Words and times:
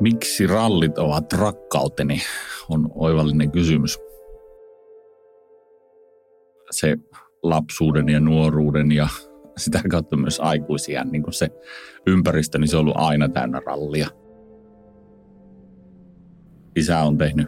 Miksi 0.00 0.46
rallit 0.46 0.98
ovat 0.98 1.32
rakkauteni, 1.32 2.22
on 2.68 2.90
oivallinen 2.94 3.50
kysymys. 3.50 3.98
Se 6.70 6.96
lapsuuden 7.42 8.08
ja 8.08 8.20
nuoruuden 8.20 8.92
ja 8.92 9.08
sitä 9.56 9.80
kautta 9.90 10.16
myös 10.16 10.40
aikuisia, 10.40 11.04
niin 11.04 11.22
kuin 11.22 11.34
se 11.34 11.48
ympäristö, 12.06 12.58
niin 12.58 12.68
se 12.68 12.76
on 12.76 12.80
ollut 12.80 12.96
aina 12.96 13.28
täynnä 13.28 13.60
rallia. 13.66 14.08
Isä 16.76 16.98
on 16.98 17.18
tehnyt 17.18 17.46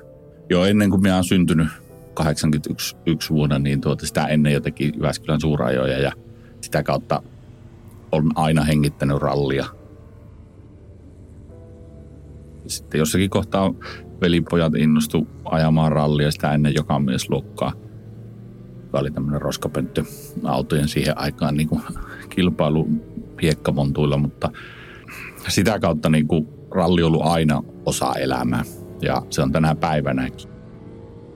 jo 0.51 0.65
ennen 0.65 0.91
kuin 0.91 1.03
minä 1.03 1.15
olen 1.15 1.25
syntynyt 1.25 1.69
81 2.15 3.31
vuonna, 3.31 3.59
niin 3.59 3.81
tuota, 3.81 4.07
sitä 4.07 4.27
ennen 4.27 4.53
jotenkin 4.53 4.93
Jyväskylän 4.95 5.41
suurajoja 5.41 5.99
ja 5.99 6.13
sitä 6.61 6.83
kautta 6.83 7.23
on 8.13 8.31
aina 8.35 8.65
hengittänyt 8.65 9.19
rallia– 9.19 9.67
sitten 12.69 12.99
jossakin 12.99 13.31
kohtaa 13.31 13.75
velipojat 14.21 14.75
innostu 14.75 15.29
ajamaan 15.45 15.93
rallia 15.93 16.31
sitä 16.31 16.53
ennen 16.53 16.75
joka 16.75 16.99
mies 16.99 17.31
luokkaa. 17.31 17.73
Joka 18.85 18.99
oli 18.99 19.11
tämmöinen 19.11 19.43
roskapönttö 19.43 20.05
autojen 20.45 20.89
siihen 20.89 21.19
aikaan 21.19 21.57
niin 21.57 21.69
kuin 21.69 21.83
kilpailu 22.29 22.89
hiekkamontuilla, 23.43 24.17
mutta 24.17 24.51
sitä 25.49 25.79
kautta 25.79 26.11
niin 26.11 26.29
kuin 26.29 26.49
ralli 26.71 27.03
on 27.03 27.07
ollut 27.07 27.27
aina 27.27 27.63
osa 27.87 28.15
elämää 28.15 28.65
ja 29.03 29.23
se 29.31 29.43
on 29.43 29.53
tänä 29.53 29.75
päivänäkin. 29.75 30.51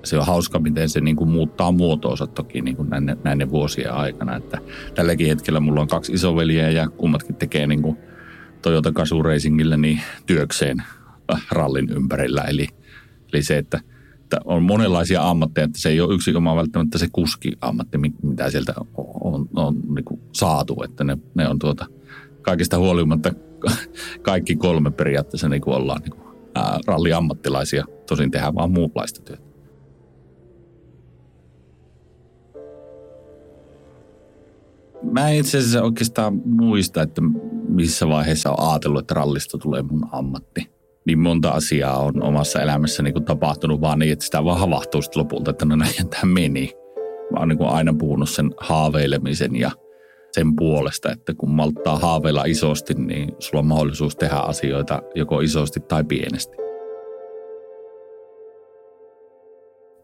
Se 0.05 0.19
on 0.19 0.27
hauska, 0.27 0.59
miten 0.59 0.89
se 0.89 1.01
niin 1.01 1.17
kuin 1.17 1.31
muuttaa 1.31 1.73
muotoonsa 1.73 2.27
toki 2.27 2.61
niin 2.61 2.77
kuin 2.77 2.91
näiden, 2.91 3.19
näiden 3.25 3.51
vuosien 3.51 3.93
aikana. 3.93 4.37
Että 4.37 4.59
tälläkin 4.95 5.27
hetkellä 5.27 5.61
mulla 5.61 5.81
on 5.81 5.89
kaksi 5.89 6.13
isoveliä 6.13 6.71
ja 6.71 6.89
kummatkin 6.89 7.37
tekee 7.37 7.67
niin 7.67 7.83
kuin 7.83 7.97
Toyota 8.63 8.93
Gazoo 8.93 9.23
Racingille 9.23 9.77
niin 9.77 10.01
työkseen 10.27 10.83
rallin 11.51 11.91
ympärillä. 11.91 12.43
Eli, 12.43 12.67
eli 13.33 13.43
se, 13.43 13.59
että, 13.59 13.81
että 14.23 14.37
on 14.45 14.63
monenlaisia 14.63 15.31
ammatteja, 15.31 15.65
että 15.65 15.79
se 15.79 15.89
ei 15.89 16.01
ole 16.01 16.15
yksi 16.15 16.35
oma 16.35 16.57
välttämättä 16.57 16.99
se 16.99 17.09
kuski-ammatti, 17.13 17.99
mitä 18.23 18.51
sieltä 18.51 18.75
on, 18.79 18.87
on, 19.25 19.49
on 19.57 19.75
niin 19.75 20.21
saatu. 20.33 20.83
Että 20.83 21.05
ne, 21.05 21.19
ne 21.35 21.49
on 21.49 21.59
tuota, 21.59 21.87
kaikista 22.43 22.79
huolimatta 22.79 23.33
kaikki 24.23 24.57
kolme 24.57 24.91
periaatteessa 24.91 25.49
niin 25.49 25.63
kuin 25.63 25.77
ollaan 25.77 26.01
niin 26.01 26.11
kuin, 26.11 26.37
ää, 26.55 26.79
ralliammattilaisia. 26.87 27.85
Tosin 28.09 28.31
tehdään 28.31 28.55
vaan 28.55 28.73
muunlaista 28.73 29.23
työtä. 29.23 29.53
Mä 35.03 35.29
en 35.31 35.37
itse 35.37 35.59
asiassa 35.59 35.83
oikeastaan 35.83 36.43
muista, 36.45 37.03
että 37.03 37.23
missä 37.69 38.09
vaiheessa 38.09 38.51
on 38.51 38.71
ajatellut, 38.71 39.01
että 39.01 39.15
rallista 39.15 39.59
tulee 39.59 39.83
mun 39.83 40.09
ammatti 40.13 40.71
niin 41.07 41.19
monta 41.19 41.51
asiaa 41.51 41.99
on 41.99 42.23
omassa 42.23 42.63
elämässä 42.63 43.03
niin 43.03 43.15
kuin 43.15 43.25
tapahtunut 43.25 43.81
vaan 43.81 43.99
niin, 43.99 44.13
että 44.13 44.25
sitä 44.25 44.45
vaan 44.45 44.61
havahtuu 44.61 45.03
sitten 45.03 45.21
lopulta, 45.21 45.51
että 45.51 45.65
no 45.65 45.77
näin 45.77 46.09
tämä 46.11 46.33
meni. 46.33 46.71
Mä 47.33 47.39
oon 47.39 47.49
niin 47.49 47.59
kuin 47.59 47.71
aina 47.71 47.95
puhunut 47.99 48.31
sen 48.31 48.51
haaveilemisen 48.57 49.57
ja 49.57 49.71
sen 50.33 50.57
puolesta, 50.57 51.13
että 51.13 51.35
kun 51.35 51.51
malttaa 51.51 51.99
haaveilla 51.99 52.45
isosti, 52.45 52.95
niin 52.95 53.33
sulla 53.39 53.59
on 53.59 53.67
mahdollisuus 53.67 54.17
tehdä 54.17 54.37
asioita 54.37 55.03
joko 55.15 55.41
isosti 55.41 55.81
tai 55.81 56.05
pienesti. 56.05 56.57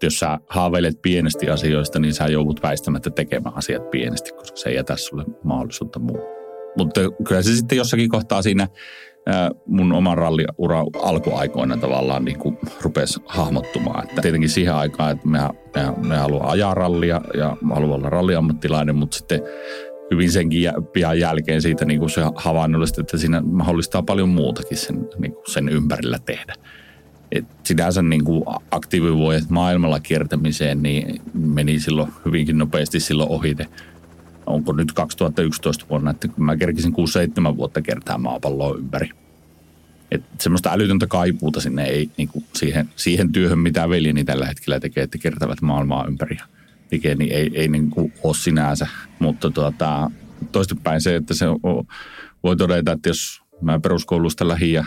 Jos 0.03 0.19
sä 0.19 0.39
haaveilet 0.47 1.03
pienesti 1.03 1.51
asioista, 1.51 1.99
niin 1.99 2.15
sä 2.15 2.27
joudut 2.27 2.63
väistämättä 2.63 3.11
tekemään 3.11 3.57
asiat 3.57 3.91
pienesti, 3.91 4.33
koska 4.33 4.57
se 4.57 4.69
ei 4.69 4.77
jätä 4.77 4.97
sulle 4.97 5.25
mahdollisuutta 5.45 5.99
muuta. 5.99 6.38
Mutta 6.77 7.01
kyllä 7.25 7.43
se 7.43 7.57
sitten 7.57 7.79
jossakin 7.79 8.09
kohtaa 8.09 8.43
siinä 8.43 8.69
mun 9.67 9.93
oman 9.93 10.19
ralliura 10.19 10.85
alkuaikoina 11.03 11.77
tavallaan 11.77 12.25
niin 12.25 12.39
kuin 12.39 12.59
rupesi 12.83 13.21
hahmottumaan. 13.27 14.05
Että 14.09 14.23
tietenkin 14.23 14.51
siihen 14.51 14.75
aikaan, 14.75 15.13
että 15.13 15.29
me, 15.29 15.39
me, 15.75 16.09
me 16.09 16.17
haluamme 16.17 16.51
ajaa 16.51 16.75
rallia 16.75 17.21
ja 17.35 17.57
haluan 17.75 17.93
olla 17.93 18.11
ralliammattilainen, 18.11 18.97
mutta 18.97 19.17
sitten 19.17 19.41
hyvin 20.11 20.33
senkin 20.33 20.73
pian 20.93 21.19
jälkeen 21.19 21.63
siitä 21.63 21.85
niin 21.85 22.01
kuin 22.01 22.11
se 22.11 22.21
havainnollisesti, 22.35 23.01
että 23.01 23.19
siinä 23.19 23.41
mahdollistaa 23.41 24.03
paljon 24.03 24.29
muutakin 24.29 24.77
sen, 24.77 25.09
niin 25.19 25.33
kuin 25.33 25.53
sen 25.53 25.69
ympärillä 25.69 26.19
tehdä. 26.19 26.55
Et 27.33 27.45
sinänsä 27.65 28.03
niin 28.03 28.25
kuin 28.25 28.45
aktiivivuodet 28.71 29.51
maailmalla 29.51 30.01
kiertämiseen 30.01 30.83
niin 30.83 31.21
meni 31.35 31.81
silloin 31.81 32.13
hyvinkin 32.25 32.59
nopeasti 32.59 33.01
silloin 33.01 33.31
ohite 33.31 33.67
onko 34.49 34.73
nyt 34.73 34.93
2011 34.93 35.85
vuonna, 35.91 36.11
että 36.11 36.29
mä 36.37 36.57
kerkisin 36.57 36.93
6-7 37.53 37.57
vuotta 37.57 37.83
kertaa 37.83 38.19
maapalloa 38.19 38.77
ympäri. 38.79 39.11
Et 40.11 40.23
semmoista 40.39 40.73
älytöntä 40.73 41.07
kaipuuta 41.07 41.61
sinne 41.61 41.85
ei 41.85 42.11
niin 42.17 42.29
kuin 42.29 42.45
siihen, 42.55 42.89
siihen 42.97 43.33
työhön, 43.33 43.59
mitä 43.59 43.89
veljeni 43.89 44.25
tällä 44.25 44.47
hetkellä 44.47 44.81
tekee, 44.81 45.03
että 45.05 45.19
kertävät 45.19 45.63
maailmaa 45.63 46.07
ympäri 46.07 46.37
tekee, 46.91 47.15
niin 47.15 47.33
ei, 47.33 47.51
ei 47.55 47.69
niin 47.69 47.91
kuin 47.91 48.13
ole 48.23 48.35
sinänsä. 48.35 48.87
Mutta 49.19 49.51
tuota, 49.51 50.11
toistepäin 50.53 51.01
se, 51.01 51.17
että 51.17 51.35
se 51.35 51.49
on, 51.49 51.87
voi 52.43 52.57
todeta, 52.57 52.93
että 52.93 53.09
jos 53.09 53.43
mä 53.61 53.81
peruskoulusta 53.81 54.49
lähin 54.49 54.73
ja 54.73 54.85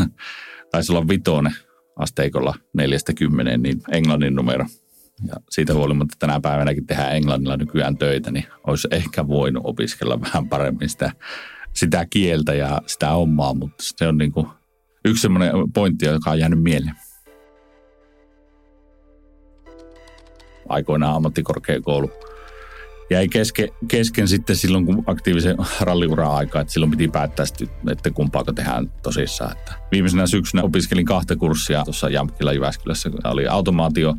taisi 0.70 0.92
olla 0.92 1.08
vitonen 1.08 1.54
asteikolla 1.96 2.54
neljästä 2.72 3.14
kymmeneen, 3.14 3.62
niin 3.62 3.82
englannin 3.92 4.34
numero– 4.34 4.66
ja 5.26 5.34
siitä 5.50 5.74
huolimatta 5.74 6.16
tänä 6.18 6.40
päivänäkin 6.40 6.86
tehdään 6.86 7.16
englannilla 7.16 7.56
nykyään 7.56 7.96
töitä, 7.96 8.30
niin 8.30 8.44
olisi 8.66 8.88
ehkä 8.90 9.28
voinut 9.28 9.62
opiskella 9.66 10.20
vähän 10.20 10.48
paremmin 10.48 10.88
sitä, 10.88 11.12
sitä 11.74 12.06
kieltä 12.10 12.54
ja 12.54 12.80
sitä 12.86 13.12
omaa, 13.12 13.54
mutta 13.54 13.84
se 13.96 14.08
on 14.08 14.18
niin 14.18 14.32
kuin 14.32 14.46
yksi 15.04 15.22
semmoinen 15.22 15.52
pointti, 15.74 16.06
joka 16.06 16.30
on 16.30 16.38
jäänyt 16.38 16.62
mieleen. 16.62 16.94
Aikoinaan 20.68 21.16
ammattikorkeakoulu 21.16 22.10
jäi 23.10 23.28
kesken, 23.28 23.68
kesken 23.88 24.28
sitten 24.28 24.56
silloin, 24.56 24.86
kun 24.86 25.04
aktiivisen 25.06 25.56
ralliura 25.80 26.36
aikaa, 26.36 26.62
että 26.62 26.72
silloin 26.72 26.90
piti 26.90 27.08
päättää, 27.08 27.46
että 27.90 28.10
kumpaako 28.10 28.52
tehdään 28.52 28.92
tosissaan. 29.02 29.52
Että 29.58 29.72
viimeisenä 29.92 30.26
syksynä 30.26 30.62
opiskelin 30.62 31.04
kahta 31.06 31.36
kurssia 31.36 31.84
tuossa 31.84 32.08
Jamkilla 32.08 32.52
Jyväskylässä. 32.52 33.10
Oli 33.24 33.46
automaatio 33.46 34.14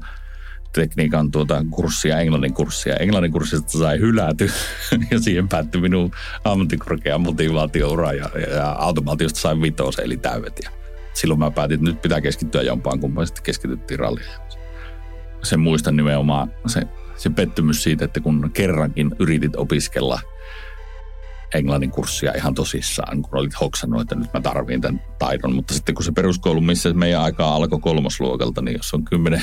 tekniikan 0.74 1.32
tuota 1.32 1.66
kurssia, 1.70 2.20
englannin 2.20 2.54
kurssia. 2.54 2.96
Englannin 2.96 3.32
kurssista 3.32 3.78
sai 3.78 4.00
hyläty 4.00 4.52
ja 5.12 5.20
siihen 5.20 5.48
päättyi 5.48 5.82
minun 5.82 6.12
ammattikorkea 6.44 7.18
motivaatioura 7.18 8.14
ja, 8.14 8.30
ja 8.56 8.72
automaatiosta 8.72 9.40
sain 9.40 9.62
vitos 9.62 10.00
eli 10.00 10.18
täydet. 10.18 10.60
Ja 10.64 10.70
silloin 11.14 11.40
mä 11.40 11.52
päätin, 11.52 11.76
että 11.76 11.90
nyt 11.90 12.02
pitää 12.02 12.22
keskittyä 12.22 12.62
jompaan 12.62 13.00
kumpaan, 13.00 13.28
sitten 13.28 13.44
keskityttiin 13.44 14.00
ralliin. 14.00 14.28
Sen 15.44 15.60
muistan 15.60 15.96
nimenomaan 15.96 16.52
se, 16.68 16.82
se 17.18 17.30
pettymys 17.30 17.84
siitä, 17.84 18.06
että 18.06 18.20
kun 18.20 18.52
kerrankin 18.54 19.16
yritit 19.20 19.56
opiskella– 19.56 20.20
englannin 21.54 21.92
kurssia 21.92 22.34
ihan 22.36 22.54
tosissaan, 22.54 23.22
kun 23.22 23.40
olit 23.40 23.60
hoksannut, 23.62 24.02
että 24.02 24.16
nyt 24.16 24.34
mä 24.34 24.42
tarviin 24.42 24.82
tämän 24.82 25.02
taidon. 25.20 25.56
Mutta 25.56 25.74
sitten 25.74 25.96
kun 25.96 26.06
se 26.06 26.12
peruskoulu, 26.12 26.62
missä 26.62 26.94
meidän 26.94 27.22
aikaa 27.22 27.56
alkoi 27.56 27.80
kolmosluokalta, 27.80 28.62
niin 28.62 28.78
jos 28.78 28.94
on 28.94 29.04
10-12 29.16 29.36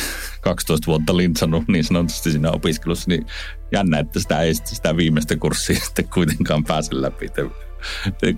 vuotta 0.87 1.17
lintsannut 1.17 1.69
niin 1.69 1.85
sanotusti 1.85 2.31
siinä 2.31 2.51
opiskelussa, 2.51 3.09
niin 3.09 3.27
jännä, 3.73 3.99
että 3.99 4.21
sitä 4.21 4.41
ei 4.41 4.55
sitä 4.55 4.97
viimeistä 4.97 5.37
kurssia 5.37 5.81
sitten 5.85 6.09
kuitenkaan 6.09 6.65
pääse 6.65 6.91
läpi 6.93 7.29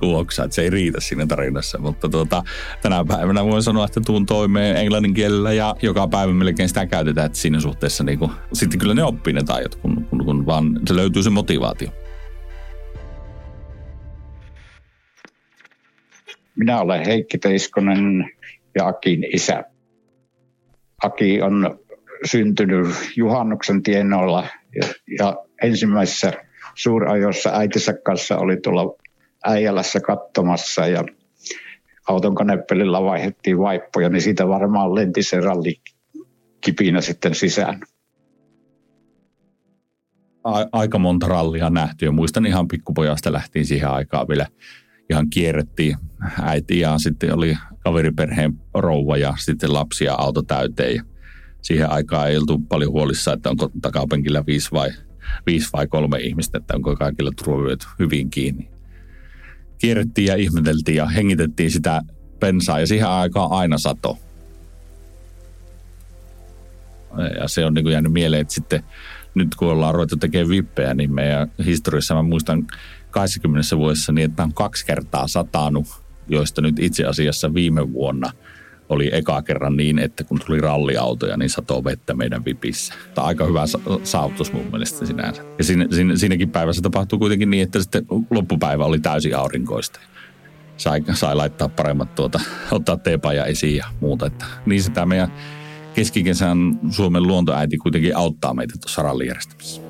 hoksaa, 0.03 0.44
että 0.44 0.54
se 0.54 0.62
ei 0.62 0.71
riitä 0.71 1.00
siinä 1.00 1.27
tarinassa. 1.27 1.78
Mutta 1.78 2.09
tuota, 2.09 2.43
tänä 2.83 3.04
päivänä 3.04 3.44
voin 3.44 3.62
sanoa, 3.62 3.84
että 3.84 4.00
tuun 4.00 4.27
toimeen 4.27 4.77
englannin 4.77 5.15
kielellä 5.15 5.53
ja 5.53 5.77
joka 5.83 6.09
päivä 6.09 6.33
melkein 6.33 6.69
sitä 6.69 6.87
käytetään, 6.87 7.27
että 7.27 7.39
siinä 7.39 7.60
suhteessa 7.60 8.04
niin 8.04 8.19
kuin, 8.19 8.31
sitten 8.53 8.81
kyllä 8.81 8.94
ne 8.94 9.04
oppii 9.04 9.33
ne 9.33 9.43
taidot, 9.43 9.75
kun, 9.75 10.04
kun, 10.04 10.25
kun 10.25 10.47
vaan 10.47 10.81
se 10.89 10.97
löytyy 10.97 11.22
se 11.22 11.31
motivaatio. 11.31 12.01
Minä 16.62 16.80
olen 16.80 17.06
Heikki 17.06 17.38
Teiskonen 17.38 18.30
ja 18.74 18.86
Akin 18.86 19.26
isä. 19.34 19.64
Aki 21.04 21.42
on 21.42 21.78
syntynyt 22.24 22.86
juhannuksen 23.16 23.82
tienoilla 23.82 24.47
ja, 24.74 24.88
ja 25.18 25.36
ensimmäisessä 25.62 26.32
suurajossa 26.74 27.50
äitinsä 27.50 27.94
kanssa 28.04 28.38
oli 28.38 28.56
tuolla 28.56 28.94
Äijälässä 29.44 30.00
katsomassa 30.00 30.86
ja 30.86 31.04
auton 32.09 32.34
kaneppelilla 32.34 33.04
vaihdettiin 33.04 33.58
vaippoja, 33.58 34.08
niin 34.08 34.22
siitä 34.22 34.48
varmaan 34.48 34.94
lenti 34.94 35.22
se 35.22 35.41
rallikipinä 35.41 37.00
sitten 37.00 37.34
sisään. 37.34 37.80
Aika 40.72 40.98
monta 40.98 41.26
rallia 41.28 41.70
nähty 41.70 42.04
ja 42.04 42.12
muistan 42.12 42.47
ihan 42.47 42.68
pikkupojasta 42.68 43.32
lähtiin 43.32 43.66
siihen 43.66 43.88
aikaan 43.88 44.28
vielä 44.28 44.47
ihan 45.10 45.31
kierrettiin 45.31 45.97
äiti 46.43 46.81
ja 46.81 46.99
sitten 46.99 47.34
oli 47.34 47.57
kaveriperheen 47.84 48.60
rouva 48.75 49.16
ja 49.16 49.34
sitten 49.39 49.72
lapsia 49.72 50.15
auto 50.15 50.43
täyteen. 50.43 50.95
Ja 50.95 51.03
siihen 51.63 51.91
aikaan 51.91 52.28
ei 52.28 52.37
oltu 52.37 52.59
paljon 52.59 52.93
huolissa, 52.93 53.33
että 53.33 53.51
onko 53.51 53.71
takapenkillä 53.83 54.47
viisi 54.47 54.71
vai, 54.72 54.91
viisi 55.47 55.69
vai 55.72 55.87
kolme 55.87 56.19
ihmistä, 56.19 56.59
että 56.59 56.75
onko 56.75 56.97
kaikilla 56.97 57.31
turvavyöt 57.45 57.87
hyvin 57.99 58.31
kiinni. 58.31 58.69
Kierrettiin 59.78 60.27
ja 60.27 60.37
ihmeteltiin 60.37 60.97
ja 60.97 61.07
hengitettiin 61.07 61.71
sitä 61.71 62.03
bensaa 62.41 62.81
ja 62.81 62.87
siihen 62.87 63.09
aikaan 63.09 63.53
aina 63.53 63.78
sato. 63.78 64.19
Ja 67.41 67.49
se 67.49 67.65
on 67.65 67.75
niin 67.75 67.84
kuin 67.84 67.93
jäänyt 67.93 68.13
mieleen, 68.13 68.41
että 68.41 68.54
sitten 68.54 68.84
nyt 69.34 69.54
kun 69.54 69.69
ollaan 69.69 69.95
ruvettu 69.95 70.16
tekemään 70.16 70.49
vippejä, 70.49 70.95
niin 70.95 71.15
meidän 71.15 71.51
historiassa 71.65 72.15
mä 72.15 72.22
muistan 72.22 72.66
20 73.12 73.76
vuodessa 73.76 74.12
niin, 74.12 74.30
että 74.30 74.42
on 74.42 74.54
kaksi 74.54 74.86
kertaa 74.86 75.28
satanut, 75.28 75.86
joista 76.28 76.62
nyt 76.62 76.78
itse 76.78 77.04
asiassa 77.04 77.54
viime 77.54 77.92
vuonna 77.92 78.32
oli 78.88 79.10
eka 79.12 79.42
kerran 79.42 79.76
niin, 79.76 79.98
että 79.98 80.24
kun 80.24 80.41
tuli 80.47 80.60
ralliautoja, 80.60 81.36
niin 81.36 81.50
satoo 81.50 81.84
vettä 81.84 82.14
meidän 82.14 82.44
vipissä. 82.44 82.94
Tämä 83.14 83.22
on 83.22 83.28
aika 83.28 83.44
hyvä 83.44 83.64
saavutus 84.03 84.53
mun 84.53 84.66
mielestä 84.70 85.06
sinänsä. 85.06 85.42
Ja 85.59 85.64
siinä, 85.64 85.86
siinä, 85.91 86.16
siinäkin 86.16 86.50
päivässä 86.50 86.82
tapahtui 86.82 87.18
kuitenkin 87.18 87.50
niin, 87.50 87.62
että 87.62 87.82
sitten 87.82 88.06
loppupäivä 88.30 88.84
oli 88.84 89.00
täysin 89.00 89.36
aurinkoista. 89.36 90.00
Sai, 90.76 91.03
sai 91.15 91.36
laittaa 91.36 91.68
paremmat 91.68 92.15
tuota, 92.15 92.41
ottaa 92.70 92.97
teepaja 92.97 93.44
esiin 93.44 93.76
ja 93.76 93.86
muuta. 94.00 94.26
Että 94.26 94.44
niin 94.66 94.82
sitä 94.82 95.06
meidän 95.06 95.32
keskikesän 95.94 96.58
Suomen 96.91 97.22
luontoäiti 97.22 97.78
kuitenkin 97.78 98.16
auttaa 98.16 98.54
meitä 98.54 98.74
tuossa 98.80 99.03
rallijärjestämisessä. 99.03 99.81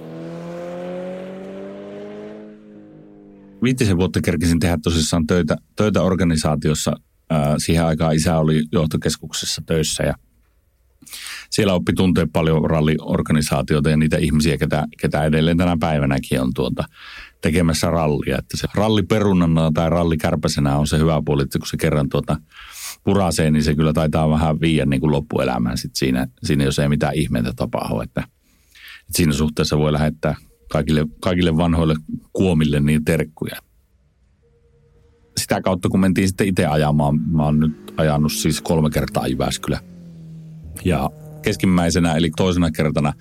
Viitisen 3.63 3.97
vuotta 3.97 4.21
kerkisin 4.21 4.61
tehdä 4.61 4.79
tosissaan 4.83 5.27
töitä, 5.27 5.57
töitä 5.77 6.03
organisaatiossa. 6.03 6.93
siihen 7.59 7.85
aikaan 7.85 8.15
isä 8.15 8.39
oli 8.39 8.63
johtokeskuksessa 8.73 9.63
töissä 9.67 10.03
ja 10.03 10.15
siellä 11.51 11.75
oppi 11.75 11.93
tuntee 11.93 12.27
paljon 12.33 12.71
ralliorganisaatioita 12.71 13.91
ja 13.91 13.97
niitä 13.97 14.17
ihmisiä, 14.17 14.59
ketä, 14.59 14.87
ketä 15.01 15.25
edelleen 15.25 15.57
tänä 15.57 15.77
päivänäkin 15.81 16.41
on 16.41 16.55
tuota, 16.55 16.85
tekemässä 17.41 17.91
rallia. 17.91 18.39
Että 18.39 18.57
se 18.57 18.69
ralliperunana 18.75 19.71
tai 19.75 19.91
rallikärpäsenä 19.91 20.77
on 20.77 20.87
se 20.87 20.99
hyvä 20.99 21.23
puoli, 21.25 21.43
että 21.43 21.59
kun 21.59 21.69
se 21.69 21.77
kerran 21.77 22.09
tuota, 22.09 22.37
puraseen, 23.05 23.53
niin 23.53 23.65
se 23.65 23.75
kyllä 23.75 23.93
taitaa 23.93 24.31
vähän 24.31 24.61
viiä 24.61 24.87
niin 24.87 25.01
kuin 25.01 25.13
loppuelämään 25.13 25.79
sit 25.79 25.97
siinä, 25.97 26.27
siinä, 26.43 26.65
jos 26.65 26.79
ei 26.79 26.89
mitään 26.89 27.15
ihmeitä 27.15 27.53
tapahdu. 27.57 28.01
Että, 28.01 28.21
että 28.21 29.13
siinä 29.17 29.33
suhteessa 29.33 29.79
voi 29.79 29.93
lähettää 29.93 30.35
kaikille, 30.73 31.07
kaikille 31.21 31.57
vanhoille 31.57 31.95
kuomille 32.33 32.81
niin 32.81 33.05
terkkuja. 33.05 33.57
Sitä 35.37 35.61
kautta, 35.61 35.89
kun 35.89 36.01
mentiin 36.01 36.29
sitten 36.29 36.47
itse 36.47 36.67
ajamaan, 36.67 37.21
mä 37.31 37.45
oon 37.45 37.61
nyt 37.61 37.95
ajanut 37.97 38.33
siis 38.33 38.61
kolme 38.61 38.91
kertaa 38.91 39.27
Jyväskylä. 39.27 39.81
Ja 40.85 41.11
keskimmäisenä, 41.43 42.15
eli 42.15 42.31
toisena 42.37 42.71
kertana, 42.71 43.13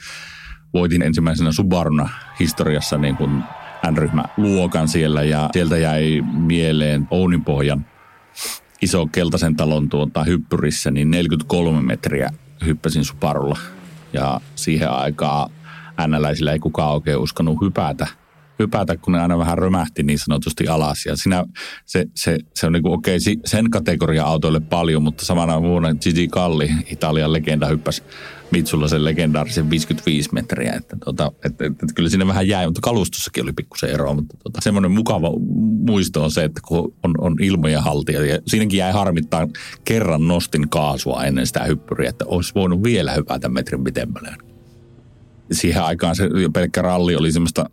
voitin 0.73 1.01
ensimmäisenä 1.01 1.51
Subaruna 1.51 2.09
historiassa 2.39 2.97
niin 2.97 3.15
kuin 3.15 3.43
N-ryhmä 3.91 4.23
luokan 4.37 4.87
siellä 4.87 5.23
ja 5.23 5.49
sieltä 5.53 5.77
jäi 5.77 6.21
mieleen 6.33 7.07
Ouninpohjan 7.09 7.85
iso 8.81 9.07
keltaisen 9.07 9.55
talon 9.55 9.89
tuota 9.89 10.23
hyppyrissä, 10.23 10.91
niin 10.91 11.11
43 11.11 11.81
metriä 11.81 12.29
hyppäsin 12.65 13.05
Subarulla. 13.05 13.59
Ja 14.13 14.41
siihen 14.55 14.91
aikaan 14.91 15.51
äänäläisillä 16.01 16.51
ei 16.51 16.59
kukaan 16.59 16.93
oikein 16.93 17.17
uskonut 17.17 17.57
hypätä, 17.61 18.07
hypätä, 18.59 18.97
kun 18.97 19.13
ne 19.13 19.21
aina 19.21 19.37
vähän 19.37 19.57
römähti 19.57 20.03
niin 20.03 20.19
sanotusti 20.19 20.67
alas. 20.67 21.05
Ja 21.05 21.15
siinä 21.15 21.45
se, 21.85 22.05
se, 22.15 22.37
se 22.55 22.67
on 22.67 22.73
niin 22.73 22.83
kuin, 22.83 22.93
okei, 22.93 23.15
okay, 23.15 23.41
sen 23.45 23.69
kategoria 23.69 24.23
autoille 24.23 24.59
paljon, 24.59 25.03
mutta 25.03 25.25
samana 25.25 25.61
vuonna 25.61 25.93
Gigi 25.93 26.27
Kalli, 26.27 26.69
Italian 26.89 27.33
legenda, 27.33 27.67
hyppäsi 27.67 28.03
Mitsulla 28.51 28.87
sen 28.87 29.05
legendaarisen 29.05 29.69
55 29.69 30.29
metriä. 30.33 30.73
Että, 30.73 30.97
tota, 31.05 31.31
että, 31.35 31.47
että, 31.47 31.65
että 31.65 31.93
kyllä 31.95 32.09
siinä 32.09 32.27
vähän 32.27 32.47
jäi, 32.47 32.65
mutta 32.65 32.81
kalustossakin 32.81 33.43
oli 33.43 33.53
pikkusen 33.53 33.89
eroa. 33.89 34.13
Mutta 34.13 34.37
tota, 34.43 34.61
semmoinen 34.61 34.91
mukava 34.91 35.31
muisto 35.85 36.23
on 36.23 36.31
se, 36.31 36.43
että 36.43 36.61
kun 36.67 36.93
on, 37.03 37.15
on 37.17 37.35
ilmojen 37.41 37.83
haltija. 37.83 38.25
Ja 38.25 38.39
siinäkin 38.47 38.77
jäi 38.77 38.91
harmittaa, 38.91 39.47
kerran 39.85 40.27
nostin 40.27 40.69
kaasua 40.69 41.23
ennen 41.23 41.47
sitä 41.47 41.63
hyppyriä, 41.63 42.09
että 42.09 42.25
olisi 42.25 42.55
voinut 42.55 42.83
vielä 42.83 43.13
hypätä 43.13 43.49
metrin 43.49 43.83
pitemmälle 43.83 44.50
siihen 45.51 45.83
aikaan 45.83 46.15
se 46.15 46.29
pelkkä 46.53 46.81
ralli 46.81 47.15
oli 47.15 47.31
semmoista, 47.31 47.65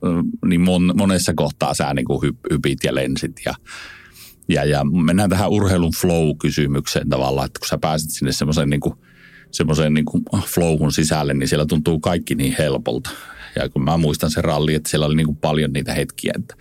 niin 0.46 0.60
mon, 0.60 0.92
monessa 0.96 1.32
kohtaa 1.36 1.75
sä 1.75 1.94
niin 1.94 2.04
kuin 2.04 2.20
hypit 2.50 2.78
ja 2.84 2.94
lensit 2.94 3.32
ja, 3.44 3.54
ja, 4.48 4.64
ja 4.64 4.84
mennään 4.84 5.30
tähän 5.30 5.50
urheilun 5.50 5.92
flow-kysymykseen 6.00 7.08
tavallaan, 7.08 7.46
että 7.46 7.60
kun 7.60 7.69
sä 7.69 7.78
pääset 7.78 8.10
sinne 8.10 8.32
semmoiseen 8.32 8.70
niin 8.70 8.80
semmoiseen 9.50 9.94
niin 9.94 10.04
flowhun 10.46 10.92
sisälle, 10.92 11.34
niin 11.34 11.48
siellä 11.48 11.66
tuntuu 11.66 12.00
kaikki 12.00 12.34
niin 12.34 12.54
helpolta. 12.58 13.10
Ja 13.56 13.69
kun 13.69 13.84
mä 13.84 13.96
muistan 13.96 14.31
sen 14.31 14.44
ralli, 14.44 14.74
että 14.74 14.90
siellä 14.90 15.06
oli 15.06 15.14
niin 15.14 15.26
kuin 15.26 15.36
paljon 15.36 15.72
niitä 15.72 15.94
hetkiä, 15.94 16.32
että, 16.38 16.54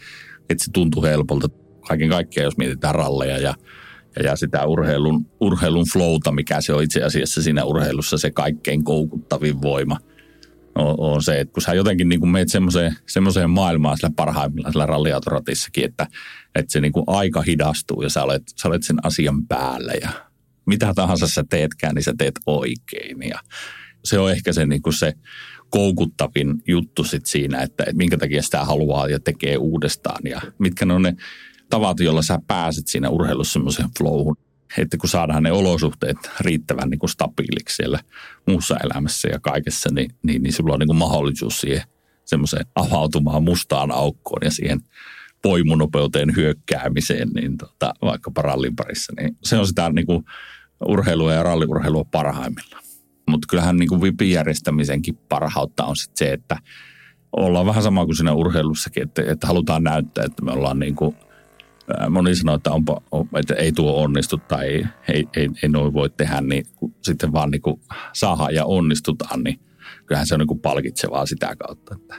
että 0.49 0.63
se 0.63 0.71
tuntui 0.71 1.09
helpolta. 1.09 1.47
Kaiken 1.87 2.09
kaikkiaan, 2.09 2.45
jos 2.45 2.57
mietitään 2.57 2.95
ralleja 2.95 3.37
ja, 3.37 3.53
ja, 4.15 4.23
ja 4.23 4.35
sitä 4.35 4.65
urheilun, 4.65 5.25
urheilun 5.39 5.85
flowta, 5.93 6.31
mikä 6.31 6.61
se 6.61 6.73
on 6.73 6.83
itse 6.83 7.03
asiassa 7.03 7.41
siinä 7.41 7.63
urheilussa 7.63 8.17
se 8.17 8.31
kaikkein 8.31 8.83
koukuttavin 8.83 9.61
voima– 9.61 9.97
on, 10.77 10.95
on 10.97 11.24
se, 11.24 11.39
että 11.39 11.53
kun 11.53 11.63
sä 11.63 11.74
jotenkin 11.74 12.09
niin 12.09 12.19
kuin 12.19 12.29
meet 12.29 12.50
semmoiseen, 12.50 12.95
semmoiseen 13.07 13.50
maailmaan 13.50 13.97
sillä 13.97 14.12
parhaimmillaan 14.15 14.74
sillä 14.74 14.85
ralliautoratissakin, 14.85 15.85
että, 15.85 16.07
että 16.56 16.71
se 16.71 16.81
niin 16.81 16.91
kuin 16.91 17.03
aika 17.07 17.41
hidastuu 17.41 18.01
ja 18.01 18.09
sä 18.09 18.24
olet, 18.24 18.44
sä 18.62 18.68
olet 18.68 18.83
sen 18.83 18.97
asian 19.03 19.47
päällä 19.47 19.94
ja 20.01 20.09
mitä 20.65 20.94
tahansa 20.95 21.27
sä 21.27 21.44
teetkään, 21.50 21.95
niin 21.95 22.03
sä 22.03 22.13
teet 22.18 22.39
oikein 22.45 23.29
ja 23.29 23.39
se 24.03 24.19
on 24.19 24.31
ehkä 24.31 24.53
se, 24.53 24.65
niin 24.65 24.81
kuin 24.81 24.94
se 24.94 25.13
koukuttavin 25.69 26.53
juttu 26.68 27.03
sit 27.03 27.25
siinä, 27.25 27.62
että, 27.62 27.83
että 27.83 27.97
minkä 27.97 28.18
takia 28.18 28.41
sitä 28.41 28.65
haluaa 28.65 29.07
ja 29.07 29.19
tekee 29.19 29.57
uudestaan 29.57 30.21
ja 30.30 30.41
mitkä 30.59 30.85
ne 30.85 30.94
on 30.94 31.01
ne 31.01 31.15
tavat, 31.69 32.00
joilla 32.00 32.21
sä 32.21 32.39
pääset 32.47 32.88
siinä 32.88 33.09
urheilussa 33.09 33.53
semmoiseen 33.53 33.89
flowhun 33.97 34.38
että 34.77 34.97
kun 34.97 35.09
saadaan 35.09 35.43
ne 35.43 35.51
olosuhteet 35.51 36.17
riittävän 36.39 36.89
niin 36.89 36.99
kuin 36.99 37.09
stabiiliksi 37.09 37.75
siellä 37.75 37.99
muussa 38.47 38.77
elämässä 38.83 39.27
ja 39.27 39.39
kaikessa, 39.39 39.89
niin, 39.93 40.11
niin, 40.23 40.43
niin 40.43 40.53
sulla 40.53 40.73
on 40.73 40.79
niin 40.79 40.87
kuin 40.87 40.97
mahdollisuus 40.97 41.61
siihen 41.61 41.83
semmoiseen 42.25 42.65
avautumaan 42.75 43.43
mustaan 43.43 43.91
aukkoon 43.91 44.41
ja 44.43 44.51
siihen 44.51 44.79
poimunopeuteen 45.41 46.35
hyökkäämiseen, 46.35 47.29
niin 47.29 47.57
tota, 47.57 47.93
vaikka 48.01 48.31
rallin 48.37 48.75
parissa, 48.75 49.13
niin 49.19 49.37
se 49.43 49.57
on 49.57 49.67
sitä 49.67 49.89
niin 49.89 50.05
kuin 50.05 50.23
urheilua 50.85 51.33
ja 51.33 51.43
ralliurheilua 51.43 52.05
parhaimmillaan. 52.11 52.83
Mutta 53.29 53.47
kyllähän 53.49 53.77
niin 53.77 53.89
kuin 53.89 54.01
VIPin 54.01 54.31
järjestämisenkin 54.31 55.15
parhautta 55.15 55.85
on 55.85 55.95
sit 55.95 56.17
se, 56.17 56.33
että 56.33 56.57
ollaan 57.31 57.65
vähän 57.65 57.83
sama 57.83 58.05
kuin 58.05 58.15
siinä 58.15 58.33
urheilussakin, 58.33 59.03
että, 59.03 59.23
että 59.27 59.47
halutaan 59.47 59.83
näyttää, 59.83 60.25
että 60.25 60.45
me 60.45 60.51
ollaan 60.51 60.79
niin 60.79 60.95
kuin 60.95 61.15
moni 62.09 62.35
sanoo, 62.35 62.55
että, 62.55 62.71
onpa, 62.71 63.01
että 63.39 63.53
ei 63.53 63.71
tuo 63.71 64.03
onnistu 64.03 64.37
tai 64.37 64.67
ei, 65.07 65.27
ei, 65.35 65.49
ei, 65.63 65.69
noin 65.69 65.93
voi 65.93 66.09
tehdä, 66.09 66.41
niin 66.41 66.65
sitten 67.03 67.33
vaan 67.33 67.51
niin 67.51 67.61
saadaan 68.13 68.56
ja 68.56 68.65
onnistutaan, 68.65 69.44
niin 69.44 69.59
kyllähän 70.06 70.27
se 70.27 70.33
on 70.33 70.39
niin 70.39 70.59
palkitsevaa 70.59 71.25
sitä 71.25 71.56
kautta. 71.56 71.95
Että 71.95 72.15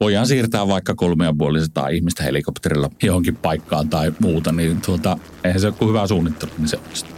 voidaan 0.00 0.26
siirtää 0.26 0.68
vaikka 0.68 0.94
kolmeapuoliset 0.94 1.72
ihmistä 1.92 2.22
helikopterilla 2.22 2.90
johonkin 3.02 3.36
paikkaan 3.36 3.88
tai 3.88 4.12
muuta, 4.20 4.52
niin 4.52 4.80
tuota, 4.86 5.18
eihän 5.44 5.60
se 5.60 5.66
ole 5.66 5.74
kuin 5.78 5.88
hyvä 5.88 6.06
suunnittelu, 6.06 6.50
niin 6.58 6.68
se 6.68 6.76
onnistuu. 6.76 7.15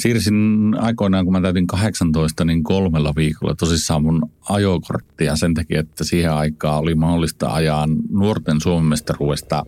Siirsin 0.00 0.74
aikoinaan, 0.78 1.24
kun 1.24 1.32
mä 1.32 1.40
täytin 1.40 1.66
18, 1.66 2.44
niin 2.44 2.62
kolmella 2.62 3.12
viikolla 3.16 3.54
tosissaan 3.54 4.02
mun 4.02 4.30
ajokorttia 4.48 5.36
sen 5.36 5.54
takia, 5.54 5.80
että 5.80 6.04
siihen 6.04 6.32
aikaan 6.32 6.78
oli 6.78 6.94
mahdollista 6.94 7.48
ajaa 7.52 7.88
nuorten 8.10 8.60
Suomen 8.60 8.84
mestaruudesta 8.86 9.66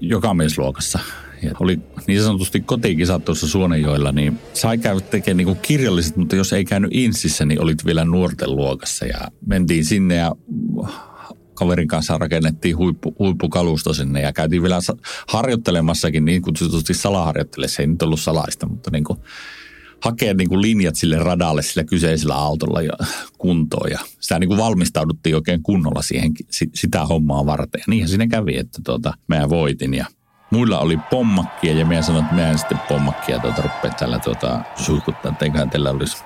joka 0.00 0.34
miesluokassa. 0.34 0.98
Ja 1.42 1.50
oli 1.60 1.80
niin 2.06 2.22
sanotusti 2.22 2.60
kotikisat 2.60 3.24
tuossa 3.24 3.48
Suonenjoilla, 3.48 4.12
niin 4.12 4.38
sai 4.52 4.78
käydä 4.78 5.00
tekemään 5.00 5.46
niin 5.46 5.56
kirjalliset, 5.62 6.16
mutta 6.16 6.36
jos 6.36 6.52
ei 6.52 6.64
käynyt 6.64 6.90
Insissä, 6.94 7.44
niin 7.44 7.60
olit 7.60 7.84
vielä 7.84 8.04
nuorten 8.04 8.56
luokassa. 8.56 9.06
Ja 9.06 9.18
mentiin 9.46 9.84
sinne 9.84 10.14
ja 10.14 10.32
kaverin 11.54 11.88
kanssa 11.88 12.18
rakennettiin 12.18 12.76
huippu, 12.76 13.14
huippukalusto 13.18 13.94
sinne 13.94 14.20
ja 14.20 14.32
käytiin 14.32 14.62
vielä 14.62 14.78
harjoittelemassakin 15.28 16.24
niin 16.24 16.42
kutsutusti 16.42 16.94
salaharjoittele. 16.94 17.68
Se 17.68 17.82
ei 17.82 17.86
nyt 17.86 18.02
ollut 18.02 18.20
salaista, 18.20 18.68
mutta 18.68 18.90
niin 18.90 19.04
kuin 19.04 19.18
hakea 20.04 20.34
niin 20.34 20.48
kuin 20.48 20.62
linjat 20.62 20.96
sille 20.96 21.18
radalle 21.18 21.62
sillä 21.62 21.84
kyseisellä 21.84 22.34
autolla 22.34 22.82
ja 22.82 22.92
kuntoon. 23.38 23.90
Ja 23.90 23.98
sitä 24.20 24.38
niin 24.38 24.48
kuin 24.48 24.60
valmistauduttiin 24.60 25.36
oikein 25.36 25.62
kunnolla 25.62 26.02
siihen, 26.02 26.32
sitä 26.74 27.04
hommaa 27.04 27.46
varten. 27.46 27.78
Ja 27.78 27.84
niinhän 27.86 28.08
siinä 28.08 28.26
kävi, 28.26 28.56
että 28.58 28.80
tuota, 28.84 29.14
meidän 29.28 29.50
voitin 29.50 29.94
ja 29.94 30.06
muilla 30.50 30.78
oli 30.78 30.98
pommakkia 31.10 31.74
ja 31.74 31.86
meidän 31.86 32.04
sanoi, 32.04 32.22
että 32.22 32.34
meidän 32.34 32.58
sitten 32.58 32.80
pommakkia 32.88 33.38
tuota, 33.38 33.62
rupea 33.62 33.90
tällä 33.98 34.18
tuota, 34.18 34.60
suihkuttaa, 34.76 35.32
että 35.32 35.44
eiköhän 35.44 35.70
teillä 35.70 35.90
olisi 35.90 36.16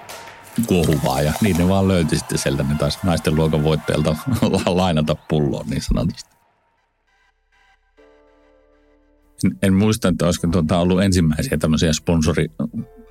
kuohuvaa 0.67 1.23
ja 1.23 1.33
niin 1.41 1.57
ne 1.57 1.69
vaan 1.69 1.89
löyti 1.89 2.19
sitten 2.19 2.39
sieltä, 2.39 2.63
ne 2.63 2.75
taisi 2.75 2.99
naisten 3.03 3.35
luokan 3.35 3.65
voitteelta 3.65 4.17
lainata 4.67 5.15
pulloon 5.15 5.67
niin 5.71 5.83
sanotusti. 5.83 6.31
En, 9.45 9.59
en 9.63 9.75
muista, 9.75 10.09
että 10.09 10.27
olisiko 10.27 10.47
tuota 10.47 10.79
ollut 10.79 11.03
ensimmäisiä 11.03 11.59
tämmöisiä 11.59 11.93
sponsori, 11.93 12.47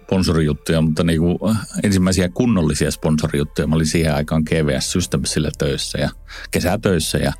sponsorijuttuja, 0.03 0.81
mutta 0.81 1.03
niin 1.03 1.19
kuin 1.19 1.37
ensimmäisiä 1.83 2.29
kunnollisia 2.29 2.91
sponsorijuttuja. 2.91 3.67
Mä 3.67 3.75
olin 3.75 3.85
siihen 3.85 4.15
aikaan 4.15 4.43
GVS 4.45 4.91
Systemsillä 4.91 5.49
töissä 5.57 5.97
ja 5.97 6.09
kesätöissä 6.51 7.17
ja 7.17 7.33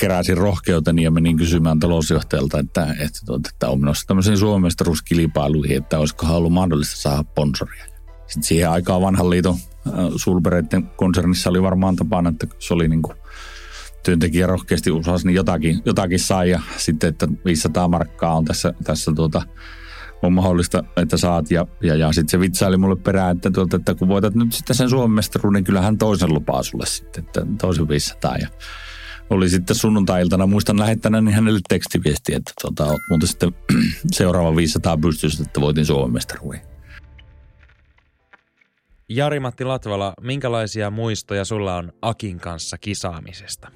keräsin 0.00 0.36
rohkeuteni 0.36 1.02
ja 1.02 1.10
menin 1.10 1.36
kysymään 1.36 1.80
talousjohtajalta, 1.80 2.58
että, 2.58 2.94
että, 2.98 3.20
tuota, 3.26 3.50
että 3.54 3.68
on 3.68 3.80
menossa 3.80 4.06
tämmöisiin 4.06 4.38
Suomen 4.38 4.70
kilpailuihin, 5.04 5.76
että 5.76 5.98
olisiko 5.98 6.26
ollut 6.26 6.52
mahdollista 6.52 6.96
saada 6.96 7.24
sponsoria. 7.30 7.97
Sitten 8.28 8.42
siihen 8.42 8.70
aikaan 8.70 9.02
vanhan 9.02 9.30
liiton 9.30 9.56
äh, 9.86 10.82
konsernissa 10.96 11.50
oli 11.50 11.62
varmaan 11.62 11.96
tapana, 11.96 12.30
että 12.30 12.46
se 12.58 12.74
oli 12.74 12.88
niin 12.88 13.02
kuin 13.02 13.16
työntekijä 14.04 14.46
rohkeasti 14.46 14.90
usasi, 14.90 15.26
niin 15.26 15.34
jotakin, 15.34 15.82
jotakin 15.84 16.18
sai 16.18 16.50
ja 16.50 16.60
sitten, 16.76 17.08
että 17.08 17.28
500 17.44 17.88
markkaa 17.88 18.36
on 18.36 18.44
tässä, 18.44 18.74
tässä 18.84 19.12
tuota, 19.16 19.42
on 20.22 20.32
mahdollista, 20.32 20.84
että 20.96 21.16
saat. 21.16 21.50
Ja, 21.50 21.66
ja, 21.82 21.94
ja 21.94 22.12
sitten 22.12 22.28
se 22.28 22.40
vitsaili 22.40 22.76
mulle 22.76 22.96
perään, 22.96 23.36
että, 23.36 23.50
tuota, 23.50 23.76
että 23.76 23.94
kun 23.94 24.08
voitat 24.08 24.34
nyt 24.34 24.52
sitten 24.52 24.76
sen 24.76 24.90
Suomen 24.90 25.10
mestaruuden, 25.10 25.58
niin 25.58 25.64
kyllähän 25.64 25.98
toisen 25.98 26.34
lupaa 26.34 26.62
sulle 26.62 26.86
sitten, 26.86 27.24
että 27.24 27.46
toisen 27.60 27.88
500. 27.88 28.36
Ja 28.36 28.48
oli 29.30 29.48
sitten 29.48 29.76
sunnuntai-iltana, 29.76 30.46
muistan 30.46 30.78
lähettänä 30.78 31.20
niin 31.20 31.34
hänelle 31.34 31.60
tekstiviesti, 31.68 32.34
että 32.34 32.52
tuota, 32.60 32.98
muuten 33.08 33.28
sitten 33.28 33.54
seuraava 34.12 34.56
500 34.56 34.96
pystyssä, 34.96 35.42
että 35.42 35.60
voitin 35.60 35.86
Suomen 35.86 36.12
mestaruuden. 36.12 36.77
Jari-Matti 39.10 39.64
Latvala, 39.64 40.12
minkälaisia 40.20 40.90
muistoja 40.90 41.44
sulla 41.44 41.76
on 41.76 41.92
Akin 42.02 42.40
kanssa 42.40 42.78
kisaamisesta? 42.78 43.68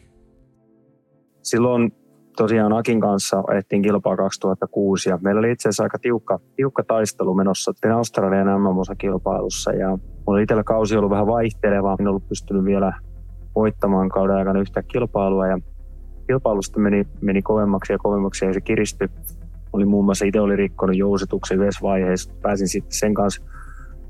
Silloin 1.43 1.93
tosiaan 2.37 2.73
Akin 2.73 3.01
kanssa 3.01 3.43
ajettiin 3.47 3.83
kilpaa 3.83 4.17
2006 4.17 5.09
ja 5.09 5.19
meillä 5.23 5.39
oli 5.39 5.51
itse 5.51 5.69
asiassa 5.69 5.83
aika 5.83 5.99
tiukka, 5.99 6.41
tiukka 6.57 6.83
taistelu 6.85 7.35
menossa 7.35 7.73
Australian 7.95 8.61
MM-osakilpailussa 8.61 9.73
ja 9.73 9.89
mulla 9.89 10.23
oli 10.27 10.43
itsellä 10.43 10.65
kausi 10.65 10.97
ollut 10.97 11.11
vähän 11.11 11.27
vaihteleva, 11.27 11.97
en 12.01 12.09
ollut 12.09 12.29
pystynyt 12.29 12.65
vielä 12.65 12.93
voittamaan 13.55 14.09
kauden 14.09 14.37
aikana 14.37 14.61
yhtä 14.61 14.83
kilpailua 14.83 15.47
ja 15.47 15.59
kilpailusta 16.27 16.81
meni, 16.81 17.07
meni 17.21 17.43
kovemmaksi 17.43 17.93
ja 17.93 17.99
kovemmaksi 17.99 18.45
ja 18.45 18.53
se 18.53 18.61
kiristyi. 18.61 19.09
Oli 19.73 19.85
muun 19.85 20.05
muassa 20.05 20.25
itse 20.25 20.41
oli 20.41 20.57
rikkonut 20.57 20.97
jousituksen 20.97 21.59
yhdessä 21.59 21.83
vaiheessa. 21.83 22.33
Pääsin 22.43 22.69
sitten 22.69 22.93
sen 22.93 23.15
kanssa 23.15 23.43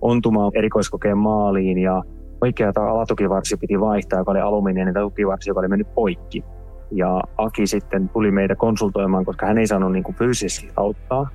ontumaan 0.02 0.52
erikoiskokeen 0.54 1.18
maaliin 1.18 1.78
ja 1.78 2.02
oikea 2.40 2.72
alatukivarsi 2.76 3.56
piti 3.56 3.80
vaihtaa, 3.80 4.18
joka 4.18 4.30
oli 4.30 4.40
alumiininen 4.40 4.94
tukivarsi, 4.94 5.50
joka 5.50 5.60
oli 5.60 5.68
mennyt 5.68 5.94
poikki. 5.94 6.44
Ja 6.90 7.20
Aki 7.38 7.66
sitten 7.66 8.08
tuli 8.08 8.30
meitä 8.30 8.56
konsultoimaan, 8.56 9.24
koska 9.24 9.46
hän 9.46 9.58
ei 9.58 9.66
saanut 9.66 9.92
niin 9.92 10.04
kuin 10.04 10.16
fyysisesti 10.16 10.68
auttaa. 10.76 11.28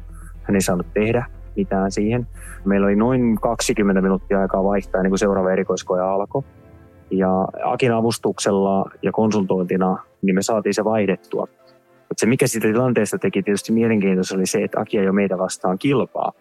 Hän 0.44 0.56
ei 0.56 0.62
saanut 0.62 0.88
tehdä 0.94 1.26
mitään 1.56 1.92
siihen. 1.92 2.28
Meillä 2.66 2.86
oli 2.86 2.96
noin 2.96 3.36
20 3.42 4.02
minuuttia 4.02 4.42
aikaa 4.42 4.64
vaihtaa 4.64 5.04
niin 5.04 5.12
kuin 5.12 5.20
seuraava 5.20 5.52
erikoiskoe 5.52 6.02
alkoi. 6.02 6.44
Ja 7.12 7.48
Akin 7.64 7.94
avustuksella 7.94 8.92
ja 9.02 9.12
konsultointina 9.12 9.98
niin 10.22 10.36
me 10.36 10.42
saatiin 10.42 10.74
se 10.74 10.84
vaihdettua. 10.84 11.48
Mutta 11.98 12.20
se, 12.20 12.26
mikä 12.26 12.48
siitä 12.48 12.68
tilanteesta 12.68 13.18
teki 13.18 13.44
tietysti 13.44 13.72
mielenkiintoista, 13.74 14.36
oli 14.36 14.46
se, 14.46 14.64
että 14.64 14.82
Aki 14.82 14.98
jo 14.98 15.14
meitä 15.14 15.38
vastaan 15.38 15.78
kilpaa. 15.78 16.34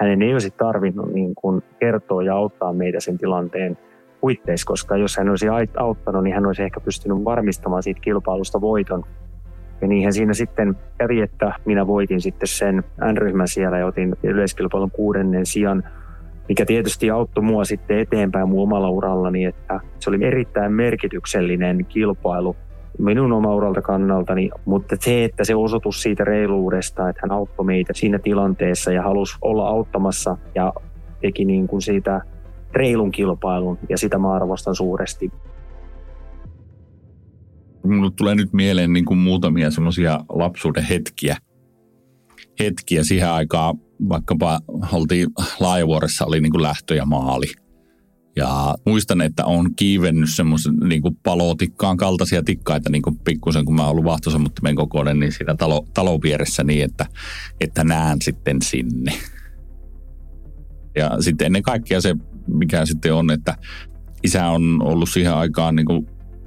Hänen 0.00 0.22
ei 0.22 0.32
olisi 0.32 0.50
tarvinnut 0.50 1.12
niin 1.12 1.34
kuin 1.34 1.62
kertoa 1.80 2.22
ja 2.22 2.34
auttaa 2.34 2.72
meitä 2.72 3.00
sen 3.00 3.18
tilanteen 3.18 3.78
puitteissa, 4.20 4.66
koska 4.66 4.96
jos 4.96 5.16
hän 5.16 5.28
olisi 5.28 5.46
auttanut, 5.76 6.24
niin 6.24 6.34
hän 6.34 6.46
olisi 6.46 6.62
ehkä 6.62 6.80
pystynyt 6.80 7.24
varmistamaan 7.24 7.82
siitä 7.82 8.00
kilpailusta 8.00 8.60
voiton. 8.60 9.04
Ja 9.80 9.88
niinhän 9.88 10.12
siinä 10.12 10.34
sitten 10.34 10.76
kävi, 10.98 11.20
että 11.20 11.52
minä 11.64 11.86
voitin 11.86 12.20
sitten 12.20 12.48
sen 12.48 12.84
N-ryhmän 13.12 13.48
siellä 13.48 13.78
ja 13.78 13.86
otin 13.86 14.16
yleiskilpailun 14.22 14.90
kuudennen 14.90 15.46
sijan, 15.46 15.84
mikä 16.48 16.64
tietysti 16.66 17.10
auttoi 17.10 17.44
mua 17.44 17.64
sitten 17.64 17.98
eteenpäin 17.98 18.48
mun 18.48 18.62
omalla 18.62 18.90
urallani, 18.90 19.44
että 19.44 19.80
se 19.98 20.10
oli 20.10 20.24
erittäin 20.24 20.72
merkityksellinen 20.72 21.86
kilpailu 21.88 22.56
minun 22.98 23.32
oma 23.32 23.54
uralta 23.54 23.82
kannaltani, 23.82 24.50
mutta 24.64 24.96
se, 25.00 25.24
että 25.24 25.44
se 25.44 25.54
osoitus 25.54 26.02
siitä 26.02 26.24
reiluudesta, 26.24 27.08
että 27.08 27.20
hän 27.22 27.32
auttoi 27.32 27.66
meitä 27.66 27.92
siinä 27.92 28.18
tilanteessa 28.18 28.92
ja 28.92 29.02
halusi 29.02 29.38
olla 29.42 29.68
auttamassa 29.68 30.36
ja 30.54 30.72
teki 31.20 31.44
niin 31.44 31.68
kuin 31.68 31.82
siitä 31.82 32.20
reilun 32.72 33.10
kilpailun 33.10 33.78
ja 33.88 33.98
sitä 33.98 34.18
mä 34.18 34.32
arvostan 34.32 34.74
suuresti. 34.74 35.32
Mulle 37.86 38.10
tulee 38.16 38.34
nyt 38.34 38.52
mieleen 38.52 38.92
niin 38.92 39.04
kuin 39.04 39.18
muutamia 39.18 39.70
semmoisia 39.70 40.20
lapsuuden 40.28 40.84
hetkiä. 40.84 41.36
Hetkiä 42.60 43.04
siihen 43.04 43.30
aikaan, 43.30 43.74
vaikkapa 44.08 44.58
oltiin 44.92 45.26
Laajavuoressa, 45.60 46.26
oli 46.26 46.40
niin 46.40 46.52
kuin 46.52 46.62
lähtö 46.62 46.94
ja 46.94 47.06
maali. 47.06 47.46
Ja 48.38 48.74
muistan, 48.86 49.20
että 49.20 49.44
on 49.44 49.74
kiivennyt 49.74 50.30
semmoisen 50.30 50.74
niin 50.74 51.02
palotikkaan 51.22 51.96
kaltaisia 51.96 52.42
tikkaita 52.42 52.90
niin 52.90 53.02
pikkusen, 53.24 53.64
kun 53.64 53.74
mä 53.74 53.82
oon 53.82 53.90
ollut 53.90 54.04
vahtosammuttimen 54.04 54.76
kokoinen, 54.76 55.20
niin 55.20 55.32
siinä 55.32 55.54
talo, 55.54 55.86
talovieressä 55.94 56.64
niin, 56.64 56.84
että, 56.84 57.06
että 57.60 57.84
näen 57.84 58.18
sitten 58.22 58.62
sinne. 58.62 59.12
Ja 60.96 61.10
sitten 61.20 61.46
ennen 61.46 61.62
kaikkea 61.62 62.00
se 62.00 62.16
mikä 62.46 62.86
sitten 62.86 63.14
on, 63.14 63.30
että 63.30 63.54
isä 64.24 64.46
on 64.46 64.82
ollut 64.82 65.08
siihen 65.08 65.34
aikaan 65.34 65.76
niin 65.76 65.86
kuin 65.86 66.06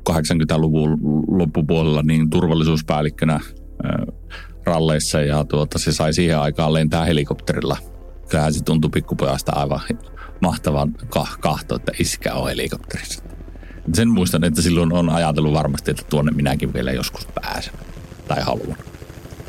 80-luvun 0.10 1.00
loppupuolella 1.28 2.04
niin 2.04 2.30
turvallisuuspäällikkönä 2.30 3.40
ralleissa 4.66 5.22
ja 5.22 5.46
tuota, 5.46 5.80
se 5.80 5.92
sai 5.92 6.14
siihen 6.14 6.40
aikaan 6.40 6.74
lentää 6.74 7.06
helikopterilla. 7.06 7.78
Kyllähän 8.30 8.54
se 8.54 8.64
tuntui 8.64 8.90
pikkupojasta 8.94 9.52
aivan 9.52 9.80
mahtavan 10.42 10.96
kahto, 11.40 11.76
että 11.76 11.92
iskä 12.00 12.34
on 12.34 12.50
helikopterissa. 12.50 13.24
Sen 13.94 14.10
muistan, 14.10 14.44
että 14.44 14.62
silloin 14.62 14.94
on 14.94 15.10
ajatellut 15.10 15.54
varmasti, 15.54 15.92
että 15.92 16.04
tuonne 16.10 16.32
minäkin 16.32 16.74
vielä 16.74 16.92
joskus 16.92 17.28
pääsen 17.42 17.74
tai 18.28 18.42
haluan. 18.42 18.78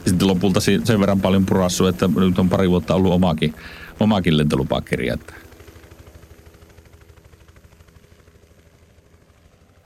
Sitten 0.06 0.28
lopulta 0.28 0.60
sen 0.60 1.00
verran 1.00 1.20
paljon 1.20 1.46
purassu, 1.46 1.86
että 1.86 2.08
nyt 2.16 2.38
on 2.38 2.48
pari 2.48 2.70
vuotta 2.70 2.94
ollut 2.94 3.12
omakin, 3.12 3.54
omakin 4.00 4.38
lentolupakirja. 4.38 5.16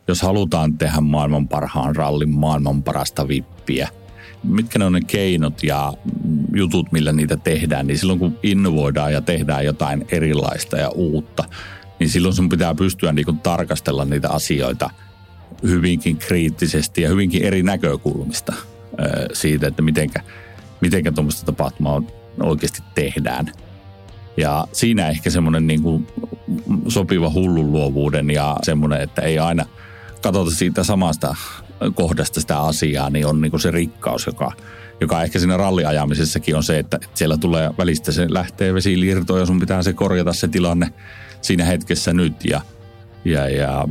Jos 0.08 0.22
halutaan 0.22 0.78
tehdä 0.78 1.00
maailman 1.00 1.48
parhaan 1.48 1.96
rallin, 1.96 2.30
maailman 2.30 2.82
parasta 2.82 3.28
vippiä, 3.28 3.88
mitkä 4.46 4.78
ne 4.78 4.84
on 4.84 4.92
ne 4.92 5.00
keinot 5.06 5.62
ja 5.62 5.92
jutut, 6.54 6.92
millä 6.92 7.12
niitä 7.12 7.36
tehdään, 7.36 7.86
niin 7.86 7.98
silloin 7.98 8.18
kun 8.18 8.38
innovoidaan 8.42 9.12
ja 9.12 9.20
tehdään 9.20 9.64
jotain 9.64 10.06
erilaista 10.12 10.76
ja 10.76 10.88
uutta, 10.88 11.44
niin 12.00 12.10
silloin 12.10 12.34
sun 12.34 12.48
pitää 12.48 12.74
pystyä 12.74 13.12
niin 13.12 13.24
kuin 13.24 13.38
tarkastella 13.38 14.04
niitä 14.04 14.30
asioita 14.30 14.90
hyvinkin 15.62 16.16
kriittisesti 16.16 17.02
ja 17.02 17.08
hyvinkin 17.08 17.42
eri 17.42 17.62
näkökulmista 17.62 18.52
siitä, 19.32 19.66
että 19.66 19.82
mitenkä, 19.82 20.20
mitenkä 20.80 21.12
tuommoista 21.12 21.46
tapahtumaa 21.46 22.02
oikeasti 22.42 22.82
tehdään. 22.94 23.52
Ja 24.36 24.68
siinä 24.72 25.08
ehkä 25.08 25.30
semmoinen 25.30 25.66
niin 25.66 25.82
kuin 25.82 26.06
sopiva 26.88 27.30
hullun 27.30 27.72
luovuuden 27.72 28.30
ja 28.30 28.56
semmoinen, 28.62 29.00
että 29.00 29.22
ei 29.22 29.38
aina– 29.38 29.66
katsota 30.26 30.50
siitä 30.50 30.84
samasta 30.84 31.36
kohdasta 31.94 32.40
sitä 32.40 32.60
asiaa, 32.60 33.10
niin 33.10 33.26
on 33.26 33.40
niin 33.40 33.60
se 33.60 33.70
rikkaus, 33.70 34.26
joka, 34.26 34.52
joka 35.00 35.22
ehkä 35.22 35.38
siinä 35.38 35.56
ralliajamisessakin 35.56 36.56
on 36.56 36.62
se, 36.62 36.78
että 36.78 36.98
siellä 37.14 37.36
tulee 37.36 37.70
välistä 37.78 38.12
se 38.12 38.26
lähtee 38.28 38.74
vesiliirtoon 38.74 39.40
ja 39.40 39.46
sun 39.46 39.60
pitää 39.60 39.82
se 39.82 39.92
korjata 39.92 40.32
se 40.32 40.48
tilanne 40.48 40.92
siinä 41.42 41.64
hetkessä 41.64 42.12
nyt 42.12 42.44
ja, 42.44 42.60
ja, 43.24 43.48
ja 43.48 43.84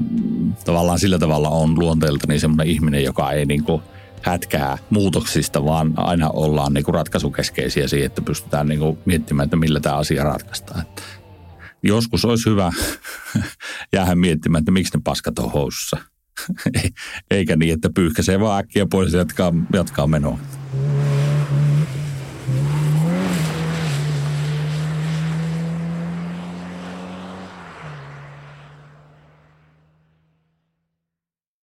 tavallaan 0.65 0.99
sillä 0.99 1.19
tavalla 1.19 1.49
on 1.49 1.79
luonteeltani 1.79 2.39
semmoinen 2.39 2.67
ihminen, 2.67 3.03
joka 3.03 3.31
ei 3.31 3.45
niin 3.45 3.63
kuin 3.63 3.81
hätkää 4.21 4.77
muutoksista, 4.89 5.65
vaan 5.65 5.93
aina 5.97 6.29
ollaan 6.29 6.73
niin 6.73 6.85
ratkaisukeskeisiä 6.93 7.87
siihen, 7.87 8.05
että 8.05 8.21
pystytään 8.21 8.67
niin 8.67 8.79
kuin 8.79 8.97
miettimään, 9.05 9.45
että 9.45 9.57
millä 9.57 9.79
tämä 9.79 9.95
asia 9.95 10.23
ratkaistaan. 10.23 10.81
Että 10.81 11.01
joskus 11.83 12.25
olisi 12.25 12.49
hyvä 12.49 12.71
jäädä 13.93 14.15
miettimään, 14.15 14.61
että 14.61 14.71
miksi 14.71 14.97
ne 14.97 15.01
paskat 15.03 15.39
on 15.39 15.51
housussa. 15.51 15.97
Eikä 17.31 17.55
niin, 17.55 17.73
että 17.73 17.89
pyyhkäisee 17.95 18.39
vaan 18.39 18.59
äkkiä 18.59 18.85
pois 18.85 19.13
ja 19.13 19.19
jatkaa, 19.19 19.53
jatkaa 19.73 20.07
menoa. 20.07 20.39